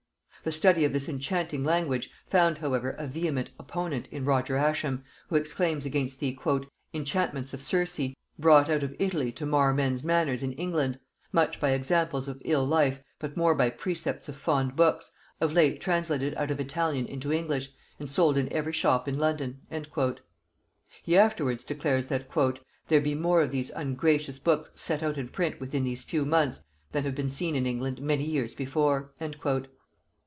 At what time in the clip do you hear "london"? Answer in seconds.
19.19-19.61